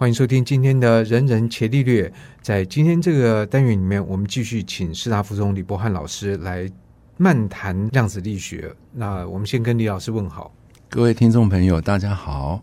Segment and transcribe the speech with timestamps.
[0.00, 2.10] 欢迎收听今天的人人伽利略。
[2.40, 6.70] 在今天这个单元里面，我们继续请师大附中李博翰老师来
[7.16, 8.72] 漫谈量子力学。
[8.92, 10.54] 那我们先跟李老师问好，
[10.88, 12.62] 各位听众朋友，大家好。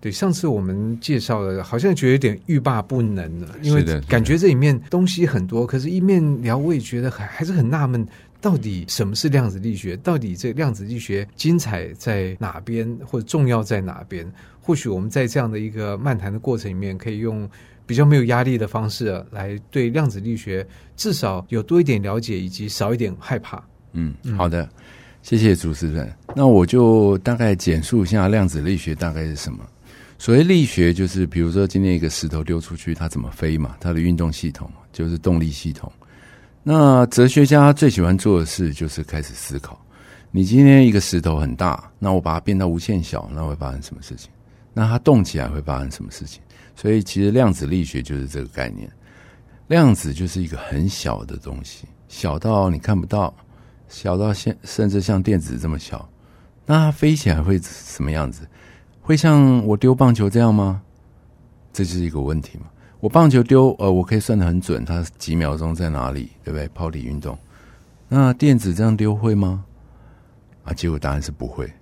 [0.00, 8.08] 对，上次我们介绍了，好像觉得有点欲罢不能了，因为感觉这里面东西很多，可是一面聊，我也觉得还还是很纳闷，
[8.40, 9.98] 到底什么是量子力学？
[9.98, 14.26] 到底这量子力学精彩在哪边，或者重要在哪边？
[14.70, 17.50] 或许我们在这样的一个漫谈的过程里面，可以用
[17.86, 20.64] 比较没有压力的方式来对量子力学
[20.96, 23.60] 至少有多一点了解，以及少一点害怕。
[23.94, 24.68] 嗯，好的，
[25.22, 26.08] 谢谢主持人。
[26.36, 29.58] 那我就大概简述一下量子力学大概是什么。
[30.18, 33.74] 所谓力学，就是比如说今天一个石头丢出去，它怎么飞嘛？
[33.80, 35.90] 它的运动系统就是动力系统。
[36.62, 39.84] 那哲学家最喜欢做的事就是开始思考：
[40.30, 44.30] 你今天一个石头很大，那我把它变到无限小，那会发生什么事情？
[44.72, 46.42] 那它动起来会发生什么事情？
[46.74, 48.90] 所以其实量子力学就是这个概念。
[49.68, 53.32] 量子就是一个很小的东西，小到你看不到，
[53.88, 56.08] 小到现甚至像电子这么小。
[56.66, 58.48] 那它飞起来会什么样子？
[59.00, 60.82] 会像我丢棒球这样吗？
[61.72, 62.66] 这就是一个问题嘛。
[63.00, 66.68] 我棒球丢，呃，我可以算得很准，它几秒钟在哪里，对不对？
[66.74, 67.38] 抛体运动。
[68.08, 69.64] 那电子这样丢会吗？
[70.64, 71.72] 啊，结果答案是不会。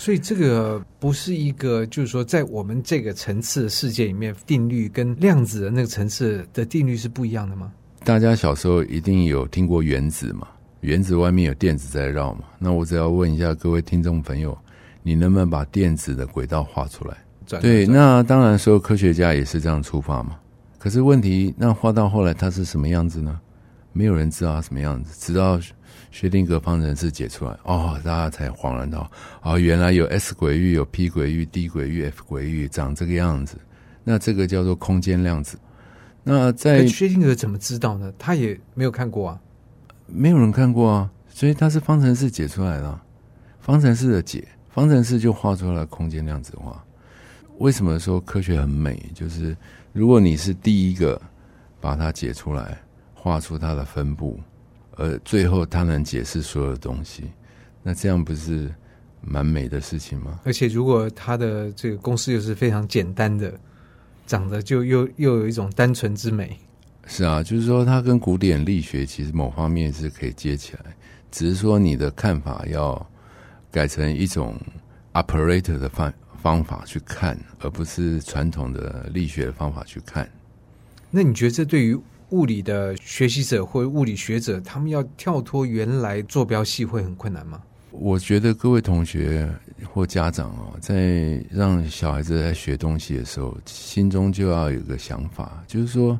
[0.00, 7.70] 所以这个不是一个，就是说，在我们这个层次的世界里面，定律跟量子的那个层次的定律是不一样的吗？
[8.02, 10.48] 大家小时候一定有听过原子嘛？
[10.80, 12.44] 原子外面有电子在绕嘛？
[12.58, 14.56] 那我只要问一下各位听众朋友，
[15.02, 17.14] 你能不能把电子的轨道画出来？
[17.60, 20.38] 对，那当然，所有科学家也是这样出发嘛。
[20.78, 23.38] 可是问题，那画到后来它是什么样子呢？
[23.92, 25.60] 没有人知道它什么样子，直到。
[26.12, 29.08] 薛定谔方程式解出来哦，大家才恍然到
[29.42, 33.56] 哦，原来有 S 轨域、有 P 轨域、D 轨域、F 轨域，长这个样子。
[34.02, 35.56] 那这个叫做空间量子。
[36.24, 38.12] 那在薛定谔怎么知道呢？
[38.18, 39.40] 他也没有看过啊，
[40.08, 43.00] 没有人看过啊，所以他是方程式解出来的。
[43.60, 46.84] 方程式的解，方程式就画出来空间量子化。
[47.58, 49.00] 为什么说科学很美？
[49.14, 49.56] 就是
[49.92, 51.20] 如果你是第一个
[51.80, 52.76] 把它解出来，
[53.22, 54.40] 画出它的分布。
[54.96, 57.24] 而，最后它能解释所有的东西，
[57.82, 58.70] 那这样不是
[59.22, 60.40] 蛮美的事情吗？
[60.44, 63.52] 而且如果它的这个公式又是非常简单的，
[64.26, 66.58] 长得就又又有一种单纯之美。
[67.06, 70.94] 是啊，就是说它跟古典力学其实某方面是可以接起来，
[71.30, 73.10] 只是说你的看法要
[73.70, 74.58] 改成一种
[75.14, 80.28] operator 的方方法去看，而不是传统的力学的方法去看。
[81.10, 81.98] 那你觉得这对于？
[82.30, 87.60] 物理的学习者或物理学者，他们要跳脱原来坐标系会很困难吗？
[87.90, 89.52] 我觉得各位同学
[89.92, 96.18] 或家长哦，在让小孩子在学东西的时候，心中就要有个想法，就是说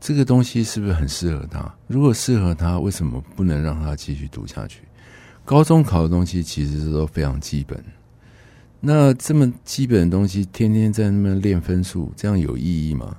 [0.00, 1.72] 这个东西是不是很适合他？
[1.86, 4.80] 如果适合他，为什么不能让他继续读下去？
[5.44, 7.82] 高中考的东西其实都非常基本，
[8.80, 13.16] 那这么基本的东西，天天在那边练分数，这样有意义吗？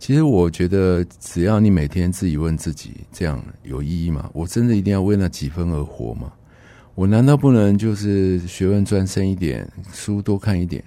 [0.00, 4.30] 其实我觉得，只要你每天自己问自己，这样有意义吗？
[4.32, 6.32] 我真的一定要为那几分而活吗？
[6.94, 10.82] 我难道不能就是学问专深一点，书多看一点？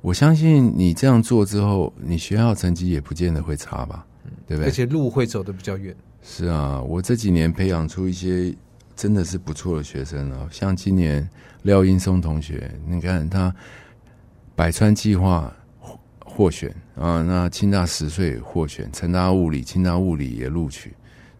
[0.00, 4.04] 我相信你这样做之后，你学校成绩也不见得会差吧？
[4.48, 4.68] 对不对？
[4.68, 5.94] 而且路会走得比较远。
[6.20, 8.52] 是啊，我这几年培养出一些
[8.96, 11.26] 真的是不错的学生啊，像今年
[11.62, 13.54] 廖英松同学，你看他
[14.56, 15.56] 百川计划。
[16.34, 20.90] 获选啊，那清大十岁获选，成大物理、清大物理也录取。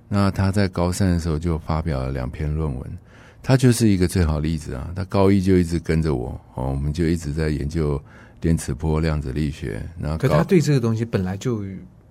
[0.06, 2.98] 那他在高三的时候就发表了两篇论文，
[3.42, 4.92] 他就是一个最好例子啊。
[4.94, 7.98] 他高一就一直跟着我，哦，我们就一直在研究
[8.38, 9.82] 电磁波、量子力学。
[9.98, 11.64] 那可他对这个东西本来就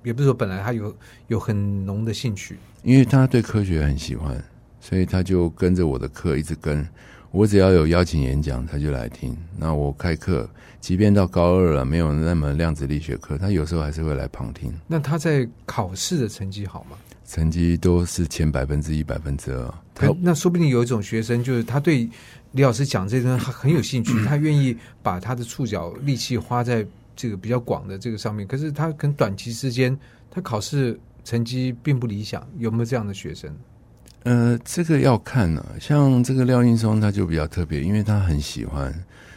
[0.03, 0.95] 也不是说本来他有
[1.27, 4.43] 有很浓的兴趣，因为他对科学很喜欢，
[4.79, 6.83] 所以他就跟着我的课一直跟。
[7.31, 9.35] 我只要有邀请演讲，他就来听。
[9.57, 10.49] 那我开课，
[10.81, 14.73] 即便到高二了，没有那么量子力学课，他有时候还是会来旁听。
[14.85, 16.97] 那他在考试的成绩好吗？
[17.25, 19.73] 成绩都是前百分之一、百分之二。
[19.95, 22.09] 他那说不定有一种学生，就是他对
[22.51, 26.85] 李老师讲这个很有兴趣， 他愿意把他的触角力气花在
[27.15, 28.45] 这个比较广的这个上面。
[28.45, 29.97] 可是他可能短期之间，
[30.29, 32.45] 他考试成绩并不理想。
[32.57, 33.49] 有没有这样的学生？
[34.23, 35.79] 呃，这个要看呢、啊。
[35.79, 38.93] 像这个廖英松，他就比较特别，因为他很喜欢，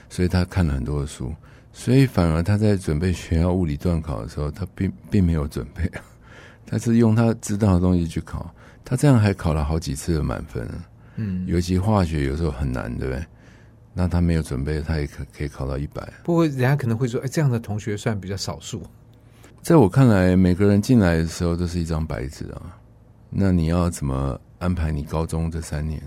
[0.09, 1.35] 所以他看了很多的书，
[1.73, 5.91] 所以反而他在准备学校物理段考的时候，他并并没有准备，
[6.67, 8.55] 他是用他知道的东西去考，
[8.85, 10.69] 他这样还考了好几次的满分。
[11.17, 13.25] 嗯，尤其化学有时候很难，对不对？
[13.97, 16.13] 那他没有准备，他也可可以考到一百。
[16.25, 18.83] 不过人家可能会说，哎，这样的同学算比较少数。
[19.63, 22.77] 在我看来，每个人进来的时候都是一张白纸啊。
[23.31, 26.01] 那你要怎么安排你高中这三年？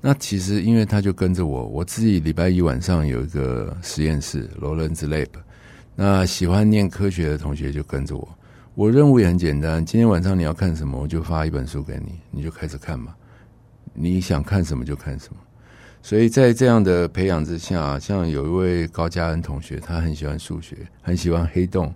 [0.00, 5.26] 那其实因为他就跟着我，我自己礼拜一晚上有一个实验室，Lawrence Lab。
[5.96, 8.38] 那喜欢念科学的同学就跟着我。
[8.76, 13.12] 我任务也很简单，今天晚上你要看什么，我就发一本书给你，你就开始看嘛。
[13.92, 15.40] 你想看什么就看什么。
[16.00, 21.92] 所以在这样的培养之下，像有一位高嘉恩同学，他很喜欢数学，很喜欢黑洞，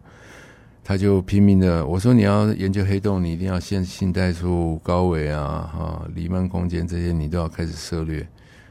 [0.91, 8.27] 他就拼命的我说，你要研究黑洞，你一定要线性代数、高维啊、哈黎曼空间这些，你都要开始涉猎。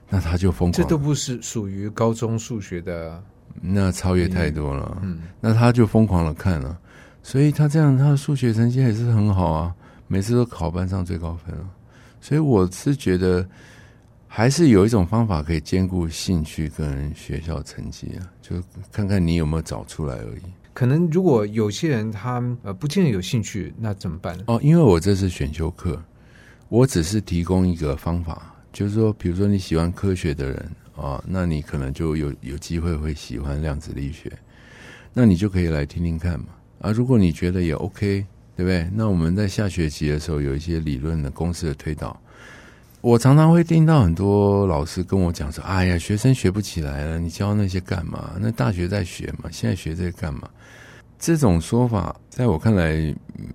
[0.09, 3.23] 那他就疯狂，这都不是属于高中数学的，
[3.61, 4.97] 那超越太多了。
[5.01, 6.77] 嗯，那他就疯狂的看了，
[7.23, 9.73] 所以他这样他的数学成绩还是很好啊，
[10.07, 11.69] 每次都考班上最高分了。
[12.19, 13.47] 所以我是觉得。
[14.31, 18.57] 还是有一种方法可以兼顾兴趣跟学校成绩啊，就
[18.91, 20.41] 看看你有没有找出来而已。
[20.73, 24.43] 可能如果有些人他呃不见得有兴趣，那怎么办呢？
[24.47, 26.01] 哦，因为我这是选修课，
[26.69, 30.57] 我只是提供一个方法，就是说，比如说你喜欢科学的人
[30.95, 34.31] 啊，哦，那你可能就有有机会会喜欢量子力学，
[35.13, 36.47] 那你就可以来听听看嘛。
[36.79, 38.25] 啊，如果你觉得也 OK，
[38.55, 38.89] 对不对？
[38.93, 42.17] 那我们在下学期的时候有一些理论的公式的推导。
[43.01, 48.35] 我常常会听到很多老师跟我讲说：“哎呀，学生学不起来了，你教那些干嘛？
[48.39, 50.49] 那大学在学嘛，现在学这些干嘛？”
[51.19, 53.13] 这种说法在我看来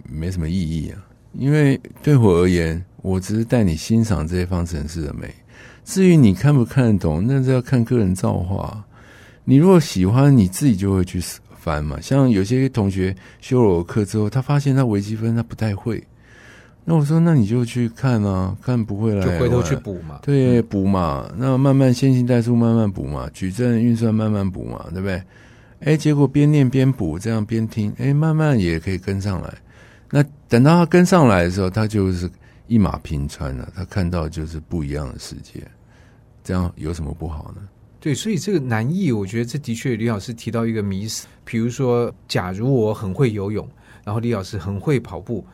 [0.09, 1.03] 没什么意义啊。
[1.33, 5.29] 因为对我而言，我只是带你欣赏这些方程式的美。
[5.85, 8.85] 至于你看不看得懂，那是要看个人造化。
[9.45, 11.21] 你如果喜欢，你自己就会去
[11.59, 12.01] 翻嘛。
[12.01, 16.03] 像有些同学修了我课之后，他发现他微积分他不太会。
[16.85, 20.21] 那我说，那你就去看啊，看不会来，就回头去补嘛。
[20.23, 21.29] 对，补嘛。
[21.37, 25.21] 那慢慢线性代数慢慢补嘛，矩阵运算慢慢补嘛，对不对？
[25.85, 29.55] 哎，结果边念边补，这样边听，哎，慢慢也可以跟上来。
[30.11, 32.31] 那等到他跟上来的时候，他就是
[32.67, 35.63] 一马平川了，他看到就是不一样的世界。
[36.43, 37.63] 这样有什么不好呢？
[38.01, 41.27] 对，所以这个难易，我觉得这的确李老师提到一个迷思。
[41.45, 43.69] 比如说，假如我很会游泳，
[44.05, 45.45] 然后李老师很会跑步。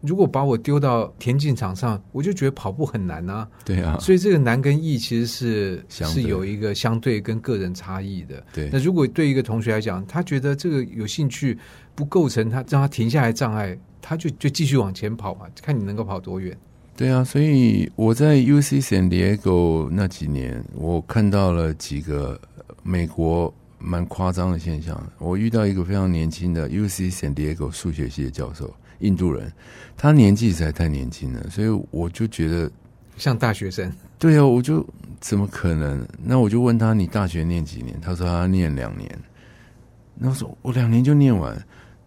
[0.00, 3.48] 如果把我丢到田径场上，我就觉得跑步很难啊。
[3.64, 8.42] 对啊，所以这个难跟易其实是是有一个相对跟个人差异的。
[8.52, 11.58] 对，那如果对一个同学来讲，他觉得这个有兴趣
[11.94, 16.56] 不构成他让他停下来障碍，他就就继续往前跑嘛，看你能够跑多远。
[16.96, 22.40] 对啊，所以我在 UC San Diego 那几年，我看到了几个
[22.82, 25.00] 美国蛮夸张的现象。
[25.18, 28.72] 我遇到一个非常年轻的 UC San Diego 数学系的教授。
[29.00, 29.52] 印度人，
[29.96, 32.70] 他年纪实在太年轻了，所以我就觉得
[33.16, 33.92] 像大学生。
[34.18, 34.84] 对啊，我就
[35.20, 36.06] 怎么可能？
[36.22, 39.08] 那我就问他：“你大学念几年？”他说：“他念两年。”
[40.14, 41.56] 那我说：“我两年就念完？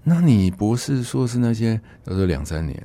[0.03, 2.81] 那你博士、硕士那些？”他说：“两三年。”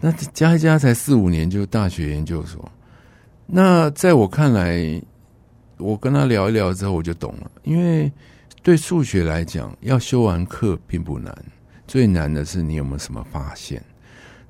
[0.00, 2.70] 那加一加才四五年就大学研究所。
[3.46, 5.02] 那在我看来，
[5.76, 7.50] 我跟他聊一聊之后，我就懂了。
[7.64, 8.10] 因为
[8.62, 11.36] 对数学来讲，要修完课并不难。
[11.90, 13.82] 最难的是你有没有什么发现？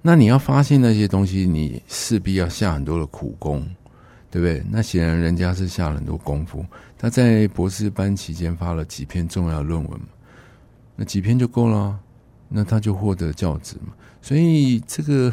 [0.03, 3.67] 那你要发现那些东西，你势必要下很多的苦功，
[4.31, 4.63] 对不对？
[4.71, 6.63] 那显然人家是下了很多功夫。
[6.99, 10.01] 他在博士班期间发了几篇重要论文，
[10.95, 11.99] 那几篇就够了，
[12.47, 13.95] 那他就获得教职嘛。
[14.21, 15.33] 所以这个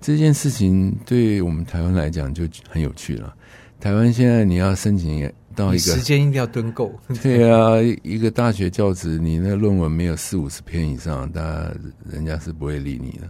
[0.00, 3.34] 这件事情对我们台湾来讲就很有趣了。
[3.80, 5.28] 台湾现在你要申请。
[5.58, 6.94] 到一个时间一定要蹲够。
[7.20, 11.74] 对啊，一个大学教职，你那论文没有四五十篇以上，大家
[12.08, 13.28] 人家是不会理你的。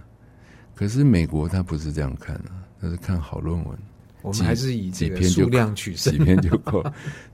[0.75, 3.79] 可是美国他不是这样看的，他是看好论文。
[4.21, 6.85] 我们还是以几篇数量取胜，几篇就够。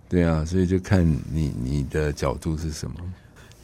[0.09, 2.97] 对啊，所以就看你你的角度是什么。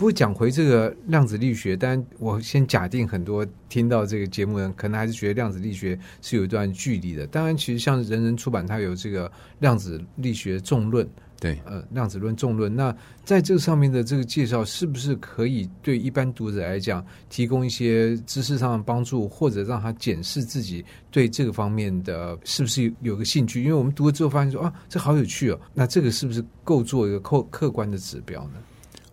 [0.01, 7.27] 不过讲回这个量子力学，但我先假定很多听到这个节目的人可能还是觉得量子力学是有一段距离的。
[7.27, 11.07] 当然，其实像人人出版，它有这个量子力学众论，
[11.39, 12.75] 对，呃，量子论众论。
[12.75, 23.63] 那在这个上面的这个介绍，是不是可以对一般读者来讲提供一些知识上的帮助，或者让他检视自己对这个方面的是不是有个兴趣？
[23.63, 28.55] 因为我们读了之后发现说啊，这好有趣哦，那这个是不是够做一个客客观的指标呢？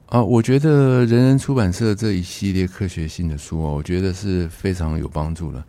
[0.08, 5.62] 啊，我觉得人人出版社这一系列科学性的书啊，我觉得是非常有帮助的。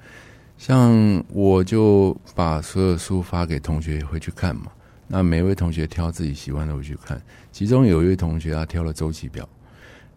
[0.56, 4.66] 像我就把所有书发给同学回去看嘛，
[5.08, 7.20] 那每位同学挑自己喜欢的回去看。
[7.50, 9.48] 其中有一位同学他挑了周期表，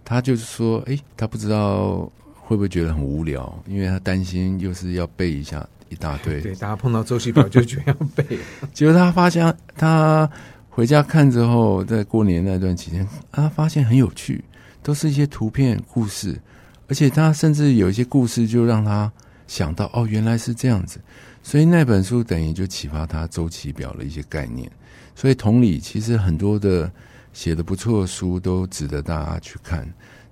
[0.05, 2.01] 他就是说，诶，他不知道
[2.35, 6.39] 会不会觉得很无聊，因为他担心又是要背一下一大堆。
[6.41, 8.37] 对，大家碰到周期表就觉得要背。
[8.71, 10.29] 结果他发现他。
[10.73, 14.41] 回家看之后，在过年那段期间，啊，发现很有趣，
[14.81, 16.39] 都是一些图片故事，
[16.87, 19.11] 而且他甚至有一些故事就让他
[19.47, 20.97] 想到哦，原来是这样子，
[21.43, 24.71] 所以那本书等于就启发他周期表的一些概念。
[25.13, 26.89] 所以同理，其实很多的
[27.33, 29.85] 写的不错的书都值得大家去看。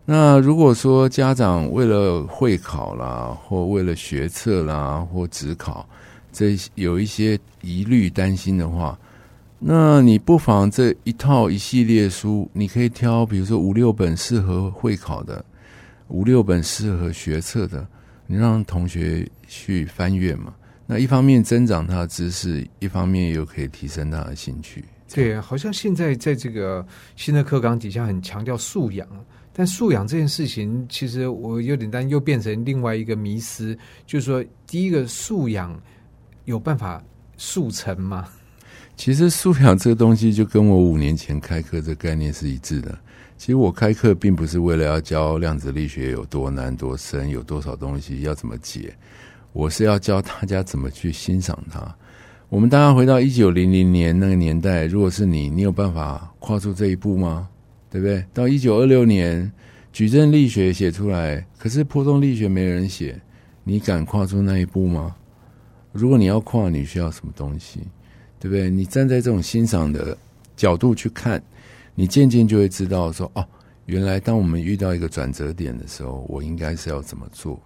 [0.05, 5.88] 那如果说家长为了会考啦，或为了学测啦，或指考，
[6.31, 8.98] 这有一些疑虑担心的话，
[9.59, 15.43] 那你不妨这一套一系列书，你可以挑，比如说五六本适合会考的，
[16.07, 17.85] 五六本适合学测的，
[18.25, 20.53] 你让同学去翻阅嘛。
[20.85, 24.83] 那一方面增长他的知识，一方面又可以提升他的兴趣。
[25.13, 26.85] 对，好像现在在这个
[27.15, 29.07] 新的课纲底下，很强调素养。
[29.51, 35.77] 但素养这件事情，其实我有点担忧，又变成另外一个迷思，就是说，第一个素养
[36.45, 37.03] 有办法
[37.35, 38.25] 速成吗？
[39.00, 43.00] 其实素养这个东西，就跟我五年前开课这个概念是一致的。
[43.38, 48.94] 其实我开课并不是为了要教量子力学有多难多深，有多少东西要怎么解。
[49.53, 51.96] 我是要教大家怎么去欣赏它。
[52.50, 57.48] 我们大家回到一九零零年那个年代，如果是你，你有办法跨出这一步吗？
[57.89, 58.22] 对不对？
[58.34, 59.50] 到一九二六年，
[59.94, 63.18] 矩阵力学写出来，可是波动力学没人写，
[63.63, 65.15] 你敢跨出那一步吗？
[65.94, 67.79] 如果你要跨，你需要什么东西？
[68.39, 68.69] 对不对？
[68.69, 70.17] 你站在这种欣赏的
[70.55, 71.41] 角度去看，
[71.96, 73.46] 你渐渐就会知道说，哦，
[73.86, 77.62] 原来当我们遇到一个转折点的时候，我应该是要怎么做。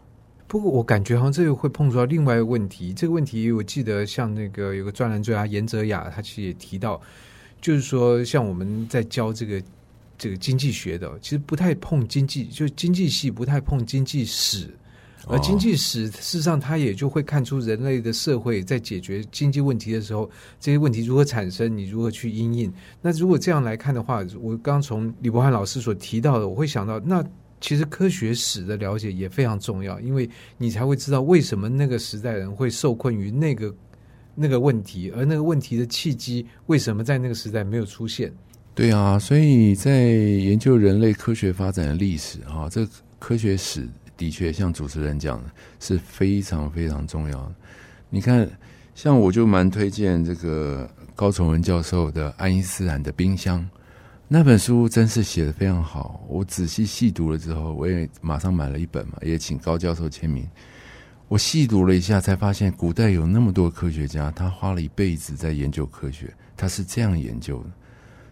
[0.48, 2.94] 不过我感觉好像这个会碰触到另外一个问题。
[2.94, 7.01] 这个问题我记得，像那个有个专栏作家严哲雅，他其实也提到，
[7.60, 9.62] 就是说，像我们在教这个
[10.15, 14.70] 这个经济学的，其实不太碰经济，就经济系不太碰经济史，
[15.27, 22.74] 而经济史事实上它也就会看出人类的社会在解决经济问题的时候，这些问题如何产生，你如何去因应。
[23.01, 27.24] 那如果这样来看的话，我刚从李伯翰老师所提到的，我会想到那。
[27.65, 33.74] 其实科学史的了解也非常重要，因为你才会知道为什么那个时代人会受困于那个
[34.36, 38.30] 那个问题，而那个问题的契机为什么在那个时代没有出现？
[38.75, 42.86] 对啊，所以在研究人类科学发展的历史啊，这
[43.18, 47.55] 科学史的确像主持人讲的是非常非常重要的。
[48.10, 48.50] 你看，
[48.93, 53.60] 像我就蛮推荐这个高崇文教授的《爱因斯坦的冰箱》。
[54.27, 60.48] 那本书真是写得非常好，我仔细细读了之后，我也马上买了一本嘛，也请高教授签名。
[61.27, 67.70] 我细读了一下，才发现古代有那么多科学家，他花了一辈子在研究科学，他是这样研究的。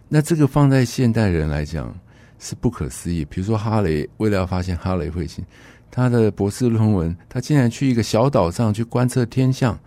[0.08, 1.94] 那这个放在现代人来讲
[2.42, 3.24] 是不可思议。
[3.24, 5.42] 比如说哈雷，为了要发现哈雷彗星，
[5.90, 9.78] 他的博士论文，他竟然去一个小岛上去观测天象。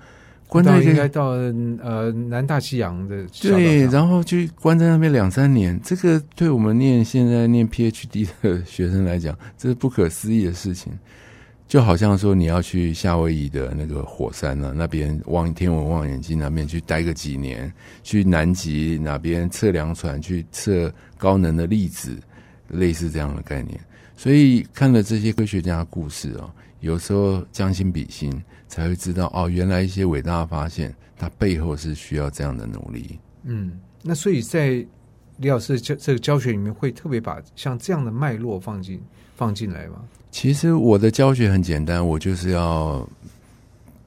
[0.47, 1.29] 观测应该到
[1.81, 10.93] 呃南大西洋的对，然后去关在那边两三年，这个对我们念现在念 PhD 的 学生来讲，这是不可思议的事情。
[11.67, 22.15] 就好像说你要去夏威夷的那个火山呢、啊，那边望天文望远镜那边去待个几年，去南极哪边测量船去测高能的粒子，
[22.69, 23.79] 类似这样的概念。
[24.17, 28.41] 所以看了这些科学家的故事啊，有时候将心比心。
[28.67, 33.17] 才会知道哦，原来一些伟大的发现，它背后是需要这样的努力。
[33.43, 34.85] 嗯，那所以在
[35.37, 38.99] 李老师教这个教学里面，会特别把像这样的脉络放进
[39.35, 40.01] 放进来吗？
[40.31, 43.07] 其实我的教学很简单，我就是要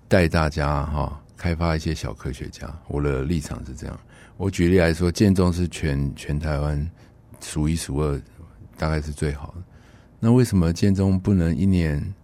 [0.07, 2.69] 带大家哈、哦，开发一些小科学家。
[2.89, 3.99] 我的立场是这样。
[4.37, 6.91] 我举例来说，建中是全全台湾
[7.41, 8.21] 数一数二，
[8.79, 9.63] 大概是最好的。
[10.21, 12.15] 那为什么建中不能一年？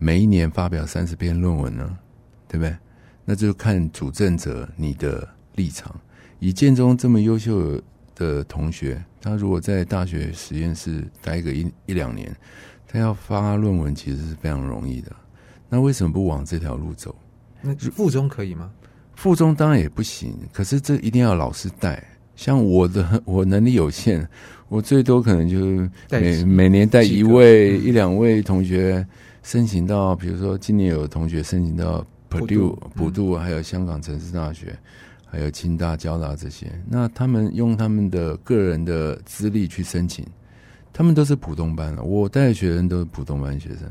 [0.00, 1.98] 每一年发表三十篇论文呢，
[2.46, 2.76] 对不对？
[3.24, 5.94] 那就看主政者你的立场。
[6.38, 7.82] 以建中这么优秀
[8.14, 12.32] 的同学，他如果在大学实验室待个一一两年，
[12.86, 15.10] 他要发论文其实是非常容易的。
[15.68, 17.12] 那为什么不往这条路走？
[17.60, 18.70] 那附中可以吗？
[19.16, 22.02] 附中当然也不行，可是这一定要老师带。
[22.38, 24.24] 像我的 我能力有限，
[24.68, 29.04] 我最多可能就是每每年带一位一两位同学。
[29.40, 34.76] 申请到，比如说今年有同学申请到普渡、普渡，还有香港城市大学，
[35.24, 36.66] 还有清大、交大这些。
[36.86, 40.26] 那他们用他们的个人的资历去申请，
[40.92, 42.02] 他们都是普通班的。
[42.02, 43.88] 我带的学生都是普通班学生，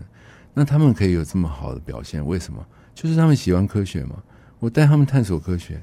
[0.54, 2.64] 那他们可以有这么好的表现，为什么？
[2.94, 4.22] 就是他们喜欢科学嘛。
[4.60, 5.82] 我带他们探索科学，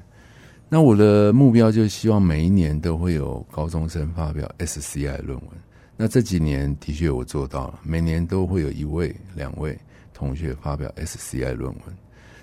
[0.67, 5.49] 那我的目标就是希望每一年都会有高中生发表 SCI 论文。
[5.95, 9.77] 那这几年的确我做到了，每年都会有一位、两位
[10.13, 11.81] 同学发表 SCI 论文。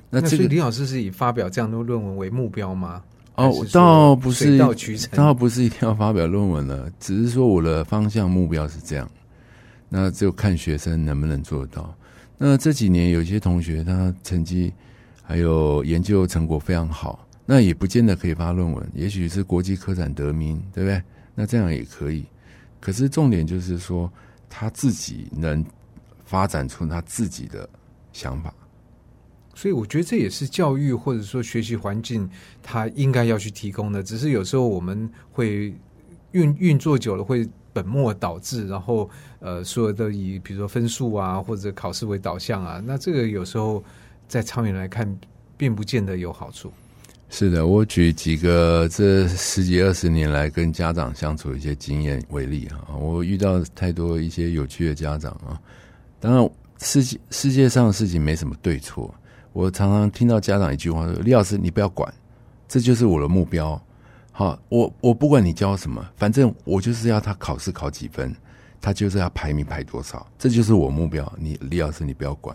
[0.09, 3.02] 那这个李老师是以发表这样的论文为目标吗？
[3.35, 4.59] 哦，倒不是，
[5.11, 9.11] 倒不是一定要发表论文了，只是说我的方向目标是这样。
[9.88, 11.95] 那就看学生能不能做到。
[12.38, 14.73] 那这几年有些同学他成绩
[15.23, 21.02] 还有研究成果非常好，那也不见得可以发论文，也许是国际科展得名，对不对？
[21.35, 22.25] 那这样也可以。
[22.80, 24.11] 可是重点就是说，
[24.49, 25.62] 他自己能
[26.25, 27.68] 发展出他自己的
[28.11, 28.54] 想法。
[29.54, 32.26] 所以我觉得这也是教育或者说学习环境，
[32.62, 34.02] 他应该要去提供的。
[34.02, 35.75] 只是有时候我们会
[36.30, 37.47] 运运作久了会。
[37.75, 39.09] 本末倒置，然后
[39.40, 43.82] 呃，所有的以比如说分数啊或者考试为导向啊，那这个有时候
[44.28, 45.18] 在长远来看，
[45.56, 46.71] 并不见得有好处。
[47.35, 55.59] 是的，我举几个这十几二十年来跟家长相处的一些经验为例啊，我遇到太多一些有趣的家长啊。
[56.21, 56.51] 当然，
[56.83, 59.12] 世界世界上的事情没什么对错，
[59.55, 62.12] 我常常听到家长一句话说：“李老师，你不要管，
[62.69, 63.83] 这就是我的目标。”
[64.31, 68.31] 好，我我不管你教什么，反正我就是要他考试考几分，
[68.79, 71.33] 他就是要排名排多少，这就是我目标。
[71.39, 72.55] 你李老师，你不要管。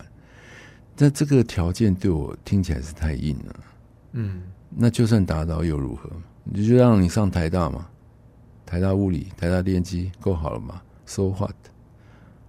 [0.96, 3.56] 那这个条件对我听起来是太硬了。
[4.12, 6.10] 嗯，那就算打倒又如何？
[6.44, 7.86] 你就让你上台大嘛，
[8.64, 11.54] 台大物理、台大电机够好了嘛？So what？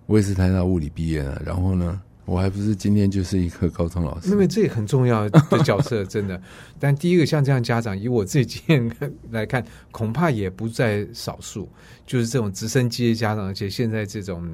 [0.06, 2.02] 我也是台大物理毕业的，然后呢？
[2.26, 6.40] 我还不是今天就是一个高中老师，因为这也很重要的角色，真的。
[6.80, 11.68] 但第一个像这样家长，以我自己经验来看，恐怕也不在少数。
[12.06, 14.48] 就是这种直升机的家长，而且现在这种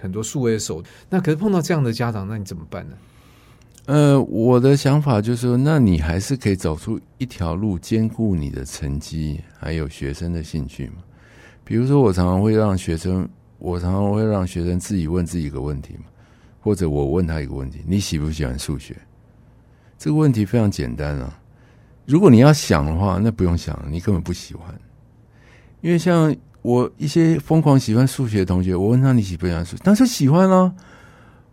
[0.00, 0.80] 很多数位手，
[1.10, 2.96] 那可是碰到这样的家长，那你怎么办呢？
[3.86, 10.96] 呃，我的想法就是说，那你还是可以走出一条路，兼顾你的成绩还有学生的兴趣嘛。
[11.62, 13.28] 比如说，我常常会让学生，
[13.58, 16.04] 我常常会让学生自己问自己一个问题嘛。
[16.60, 18.96] 或者我问他一个问题：你喜不喜欢数学？
[19.96, 21.38] 这个问题非常简单啊。
[22.06, 24.74] 如果你要想的话，那不用想，你根本不喜欢。
[25.80, 30.74] 因为像我一些疯狂喜欢数学的同学，我问他你喜不喜欢数学，他说喜欢啊。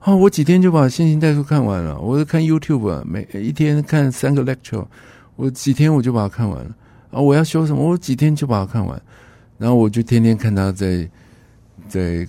[0.04, 1.98] 啊，我几天就把线性代数看完了。
[1.98, 4.86] 我是看 YouTube，每一天看三个 lecture，
[5.38, 6.76] 我几天我就把它看完了。
[7.10, 9.02] 啊，我要修什么，我几天就把它看完。
[9.58, 11.10] 然后我就天天看他在
[11.88, 12.28] 在。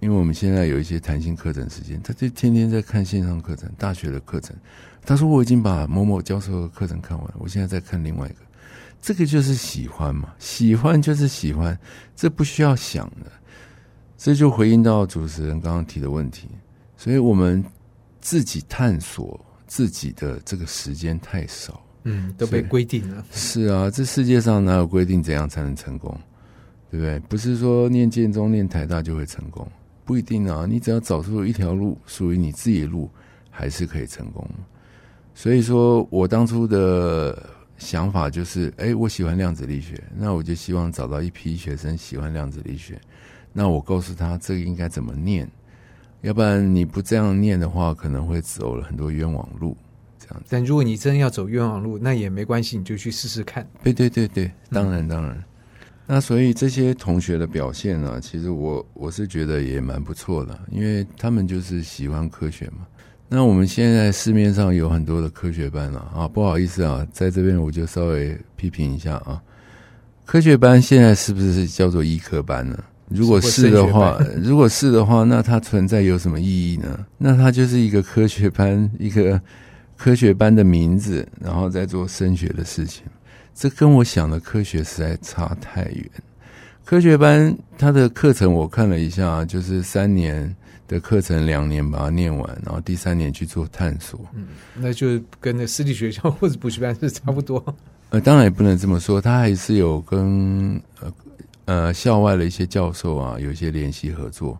[0.00, 4.54] 因为我们现在有一些弹性课程时间，他就天天在看线上课程、大学的课程。
[5.04, 8.36] 他说：“我已经把某某教授的课程看完，我现在在看另外一个。”
[9.00, 11.76] 这个就是喜欢嘛，喜欢就是喜欢，
[12.14, 13.32] 这不需要想的。
[14.18, 16.46] 这就回应到主持人刚刚提的问题，
[16.96, 17.64] 所以我们
[18.20, 23.24] 自己探索自己的这个时间太少，嗯，都被规定了。
[23.30, 26.18] 是啊，这世界上哪有规定怎样才能成功？
[26.90, 27.18] 对不对？
[27.28, 29.66] 不是说念建中、念台大就会成功。
[30.04, 33.10] 不一定啊，你只要找出一条路，属于你自己的路，
[33.50, 34.48] 还是可以成功。
[35.34, 43.00] 所以说我当初的想法就是，哎，我喜欢量子力学，那我就希望找到一批学生喜欢量子力学，
[43.52, 45.50] 那我告诉他这个应该怎么念，
[46.26, 49.76] 要不然你不这样念的话，可能会走了很多冤枉路。
[50.18, 53.64] 这样子，但如果你真要走冤枉路，那也没关系，你就去试试看。
[53.84, 55.32] 对对对对，当然当然。
[55.32, 55.42] 嗯
[56.08, 62.86] 那所以这些同学的表现呢，其实我我是觉得也蛮不错的，因为他们就是喜欢科学嘛。
[63.28, 69.42] 那我们现在市面上有很多的科学班了啊，不好意思啊，在这边我就稍微批评一下啊，
[70.24, 72.78] 科学班现在是不是叫做医科班呢？
[73.08, 77.06] 如果是的话， 如果是的话，那它存在有什么意义呢？
[77.18, 79.40] 那它就是一个科学班，一个
[79.96, 83.04] 科学班的名字，然后在做升学的事情。
[83.54, 86.10] 这跟我想的科学实在差太远。
[86.84, 90.54] 科学班它的课程我看了一下，就是三年
[90.86, 94.20] 的课程，两年把它念完，然后第三年去做探索。
[94.34, 97.64] 嗯，那就跟那私立学校或者补习班是差不多。
[98.10, 101.12] 呃，当然也不能这么说，它还是有跟呃
[101.66, 104.58] 呃校外的一些教授啊有一些联系合作。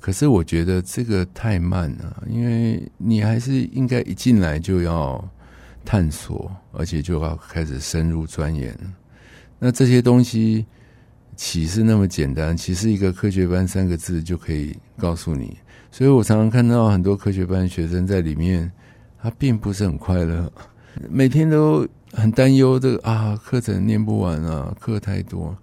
[0.00, 5.24] 可是我觉得这个太慢了，因为你还是应该一进来就要。
[5.88, 8.76] 探索，而且就要开始深入钻研。
[9.56, 10.66] 那这些东西
[11.36, 12.56] 岂是那么简单？
[12.56, 15.56] 其实一个科学班三个字就可以告诉你。
[15.92, 18.68] 所以我常常看到很多科学班学生在里面，
[19.22, 20.52] 他并不是很快乐，
[21.08, 25.56] 每天都很担忧这个啊，课程念不完啊，课太多，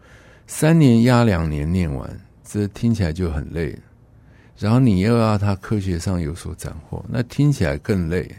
[0.55, 2.07] 三年压两年念完，
[2.43, 3.75] 这听起来就很累。
[4.59, 8.31] 然后你又要他科学上有所斩获，那听起来更累。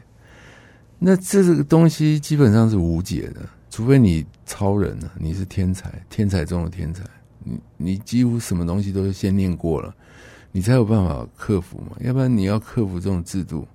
[0.96, 7.02] 那这个东西基本上是无解的，除非你超人了，你是天才，天才中的天才，
[7.42, 9.92] 你你几乎什么东西都是先念过了，
[10.52, 13.66] 你才有办法克服嘛，要不然你要克服这种制度，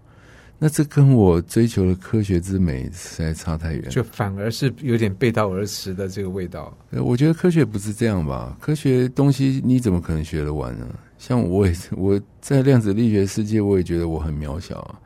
[0.61, 6.77] 那这跟我追求的科学之美实在差太远，就反而是有点背道而驰的这个味道。
[6.91, 8.57] 我觉得科学不是这样吧？
[8.59, 10.85] 科学东西你怎么可能学得完呢？
[11.17, 14.99] 像我也我在量子力学世界，我也觉得我很渺小啊。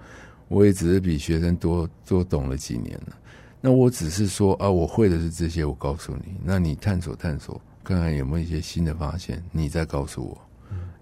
[0.50, 3.16] 我也只是比学生多多懂了几年了。
[3.62, 10.38] 那我只是说啊，我会的是这些，我告诉你，那你探索探索，看看有没有一些新的发现，你再告诉我。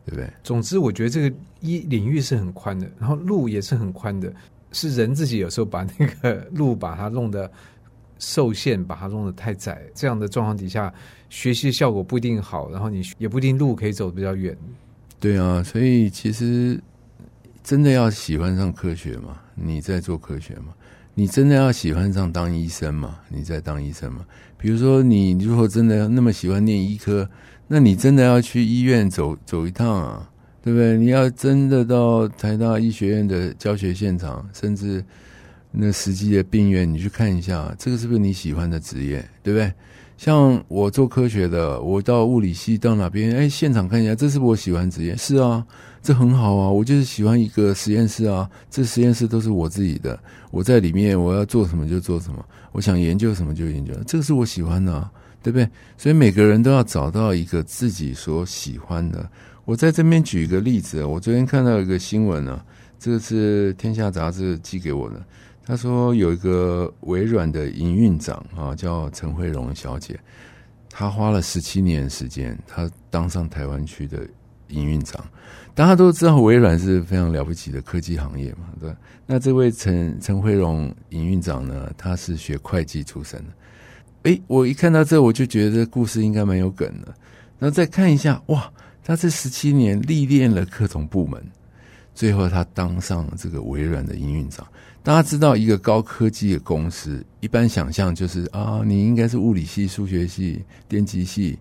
[0.05, 0.27] 对不对？
[0.43, 4.33] 总之，我觉得这个一领域是很宽的，然后路也是很宽的，
[4.71, 7.49] 是人自己有时候把那个路把它弄得
[8.17, 10.91] 受限，把它弄得太窄，这样的状况底下，
[11.29, 14.57] 学习的效果不一定好，然后你也不一定路可以走得比较远。
[15.19, 16.81] 对啊，所以其实
[17.63, 20.73] 真的要喜欢上科学嘛，你在做科学嘛，
[21.13, 24.25] 你真的要喜欢上当医生嘛，你在当医生嘛。
[24.57, 27.29] 比如说，你如果真的那么喜欢念医科。
[27.73, 30.29] 那你真的要去医院走走一趟啊，
[30.61, 30.97] 对不对？
[30.97, 35.01] 你要真的到台大医学院的教学现场，甚至
[35.71, 39.71] 那实际的病院，你去看一下，这个是不是你喜欢的职业，对不对？
[40.17, 45.15] 像我做科学的，我到物理系到哪边，哎，现场看一下，这是不是我喜欢职业？
[45.15, 45.65] 是啊，
[46.03, 50.19] 这很好啊，我就是喜欢一个实验室啊，这实验室都是我自己的，
[50.51, 55.09] 我在里面我要做什么就做什么，我想研究什么就研究，这个是我喜欢的。
[55.43, 55.67] 对不对？
[55.97, 59.29] 所以每个人都要找到一个自己所喜欢的。
[59.65, 62.63] 我在这边举一个例子，我昨天看到一个新闻呢，
[62.99, 65.23] 这个是《天下杂志》寄给我的。
[65.63, 70.19] 他说有一个微软的营运长啊，叫陈慧荣小姐，
[70.89, 74.27] 她花了十七年时间，她当上台湾区的
[74.69, 75.23] 营运长。
[75.73, 78.93] 大家都知道微软是非常了不起的科技行业嘛，对。
[79.25, 83.53] 那这位陈陈慧荣营运长呢，他是学会计出身的。
[84.23, 87.07] 哎，我一看到这，我就觉得这故事应该蛮有梗的。
[87.57, 88.71] 然后再看一下，哇，
[89.03, 91.43] 他这十七年历练了各种部门，
[92.13, 94.65] 最后他当上了这个微软的营运长。
[95.03, 101.57] 大家知道，一个高科技的公司，一般想象就是啊，你应该是物理系、数学系、电机系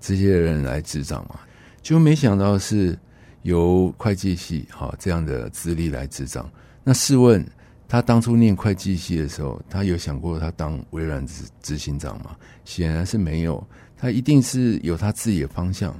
[0.00, 1.40] 这些人来执掌嘛，
[1.82, 2.96] 就没想到是
[3.42, 6.48] 由会计系哈这样的资历来执掌。
[6.84, 7.44] 那试问？
[7.86, 12.36] 他当初念会计系的时候，他有想过他当微软执执行长吗？
[12.64, 13.64] 显然是没有。
[13.96, 15.94] 他一定是有他自己的方向。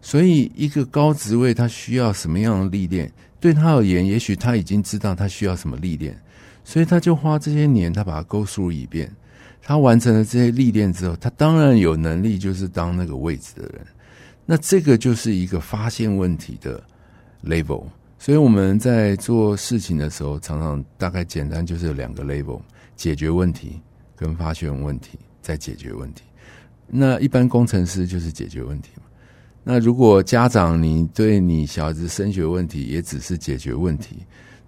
[0.00, 3.10] 所以，一个高职位他需要什么样的历练？
[3.40, 6.18] 对他而言，也许他已经知道他需要什么历练，
[6.64, 9.10] 所以他就花这些年，他把它 go through 一遍。
[9.62, 13.86] 他完成了这些历练之后，他当然有能力，就是当那个位置的人。
[14.46, 16.82] 那这个就是一个发现问题的
[17.42, 17.84] level。
[18.24, 22.58] 所以我们在做事情的时候，常常大概简单就是有两个 level：
[22.96, 23.82] 解决问题
[24.16, 26.22] 跟发现问题，再解决问题。
[26.86, 29.02] 那一般工程师就是解决问题嘛。
[29.62, 34.20] 那如果家长你对你小孩子升学问题也只是解决问题，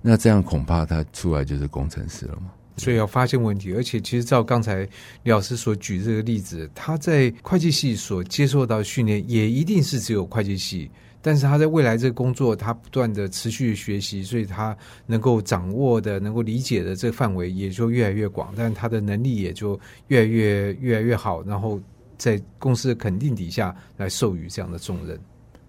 [0.02, 2.50] 那这样恐怕他出来就是工程师了嘛。
[2.76, 4.86] 所以要发现问题，而且其实照刚才
[5.22, 10.90] 李老师所举这个例子，他在会计系所接受到训练，也一定是只有会计系。
[11.26, 21.80] 但是他在未来这个工作，他不断的持续学习，所以他能够掌握的、能够理解的这个范围也就越来越广，但他的能力也就越来越越来越好，然后
[22.16, 25.18] 在公司的肯定底下来授予这样的重任。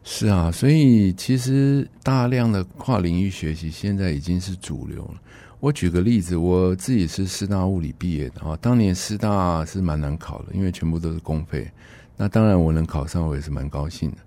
[0.04, 5.16] 是啊，所以其实大量的跨领域学习现在已经是主流了。
[5.60, 11.68] 我举个例子，我自己是师大物理毕业的啊，当年师大是蛮难考的，因为全部都是公费。
[12.16, 14.18] 那当然我能考上，我也是蛮高兴的。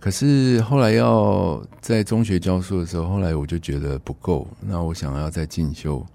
[0.00, 6.06] 可是后来要在中学教书的时候，后来我就觉得不够，那我想要再进修，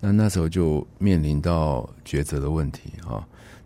[0.00, 3.22] 那那时候就面临到抉择的问题哈。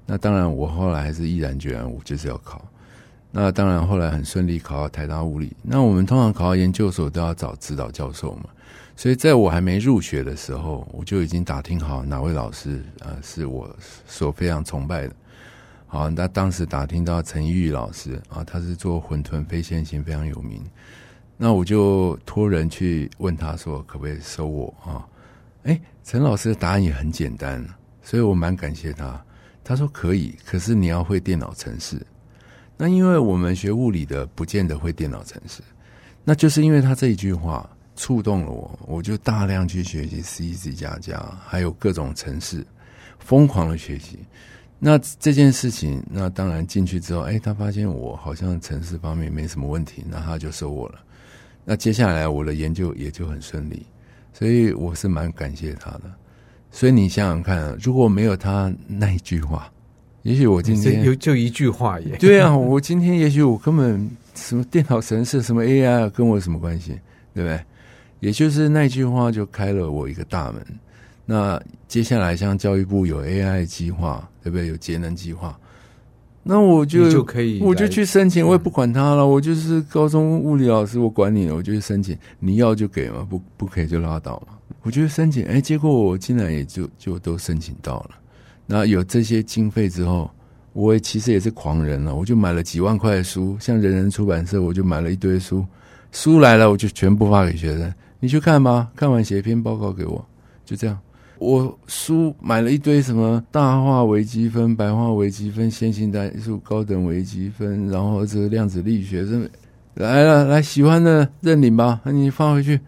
[0.07, 2.65] 那当然，我后来还是毅然决然，我就是要考。
[3.31, 5.53] 那当然，后来很顺利考到台大物理。
[5.63, 8.45] 那我们通常考到研究所都要找指导教授嘛，
[8.97, 13.69] 所以在我还没入学的时候，我就已经打听好哪位老师啊是我
[14.07, 15.15] 所非常崇拜的。
[15.87, 20.63] 好，那当时打听到陈玉老师啊，他是做混沌非线性非常有名。
[21.37, 25.07] 那我就托人去问他说，可不可以收我啊？
[25.65, 27.65] 哎，陈老师的答案也很简单，
[28.03, 29.23] 所以我蛮感谢他。
[29.63, 32.01] 他说可以，可是你要会电脑程式。
[32.77, 35.63] 那因为我们学物理的不见得会电脑程式，
[36.25, 42.67] 那就是因为他这一句话触动了我，我就大量去学习 C、C 加加，还有各种程式，
[43.19, 44.19] 疯狂的学习。
[44.79, 51.01] 那这件事情，那当然进去之后，哎，他发现我好像城市方面没什么问题，那他就收我了。
[51.65, 53.85] 那接下来我的研究也就很顺利，
[54.33, 56.03] 所以我是蛮感谢他的。
[56.71, 59.73] 所以你想想看，如果没有他那一句话，
[60.23, 62.17] 也许我今天 有就一句话耶。
[62.21, 66.93] 对啊，我今天也许我根本什么电脑城市、什么 AI 跟我有什么关系，
[67.33, 67.65] 对不对？
[68.21, 70.63] 也就是那句话就开了我一个大门。
[71.27, 74.69] 那接下来像教育部有 AI 计划，对不对？
[74.69, 75.59] 有节能计划，
[76.45, 79.27] 那我就就可以，我就去申请，我也不管他了。
[79.27, 82.17] 我就是高中物理老师，我管你了，我就去申请。
[82.39, 84.55] 你要就给嘛，不不可以就拉倒嘛。
[84.83, 88.11] 我就申请，哎，结果我竟然也就就都申请到了。
[88.65, 90.31] 那有这些经费之后，
[90.73, 95.67] 我也其实也是狂人了，我就买了几万块的书，像人人出版社，我就买了一堆书。
[96.13, 100.25] 书来了，我就全部发给学生，你去看吧，看完写一篇报告给我，
[100.65, 100.97] 就这样。
[101.39, 109.39] 我书买了一堆，什么大话微积分、白话微积分、线性代数、高等微积分，然后这个量子力学，这
[109.95, 112.81] 来了，来喜欢的认领吧，那你放回去，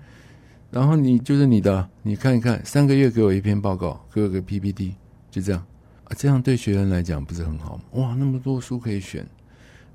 [0.71, 4.95] 然后你就是你的，你看一看，三个月给我一篇报告，给我个 PPT，
[5.31, 5.63] 就这样
[6.05, 7.83] 啊，这样对学生来讲不是很好吗？
[7.93, 9.27] 哇，那么多书可以选，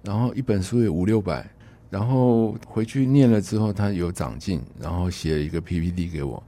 [0.04, 1.48] 然后一本书有五六百，
[1.90, 6.42] 然后回去念了之后，他有长进，然后写了一个 PPT 给我。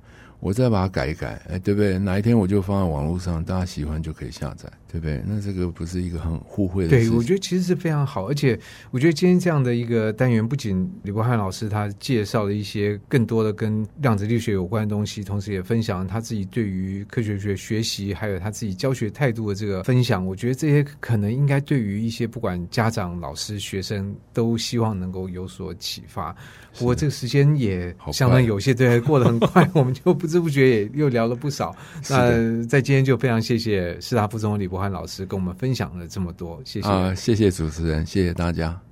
[0.46, 1.98] 我再把它改一改，哎，对不对？
[1.98, 5.22] 哪一天我就放在网络上，大家喜欢就可以下载，对不对？
[5.28, 7.10] 那这个不是一个很互惠的事情。
[7.10, 8.58] 对，我觉得其实是非常好，而且
[8.92, 20.26] 我觉得今天这样的一个单元，不仅李博汉老师他介绍了一些更多的跟量子力学有关的东西，同时也分享他自己对于科学学学习，还有他自己教学态度的这个分享。
[20.26, 26.34] 我觉得这些可能应该对于一些不管家长、老师、学生都希望能够有所启发。
[26.78, 30.46] 不过这个时间也相当有些，对，过得很快，我们就不知。
[30.46, 31.76] 不觉也又聊了不少，
[32.08, 38.86] 那在今天就非常谢谢师大附中的李柏老师跟我们分享了这么多，谢谢，谢谢主持人，谢谢大家。